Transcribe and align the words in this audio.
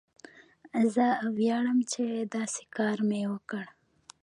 زه 0.93 1.05
ویاړم 1.37 1.79
چې 1.91 2.03
داسې 2.35 2.63
کار 2.77 2.97
مې 3.09 3.21
وکړ. 3.31 3.65